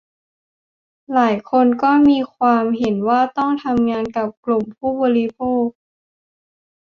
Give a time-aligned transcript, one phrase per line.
[1.13, 5.65] หลายคน ก็มีความเห็นว่าต้องทำงานกับกลุ่มผู้บริโภค